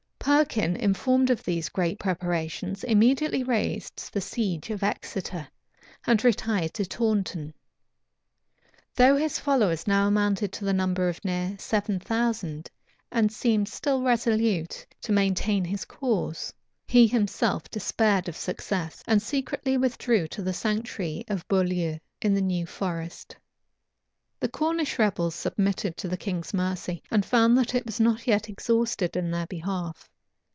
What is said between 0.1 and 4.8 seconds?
Perkin, informed of these great preparations, immediately raised the siege